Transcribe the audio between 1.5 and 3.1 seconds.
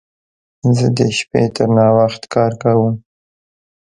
تر ناوخت کار کوم.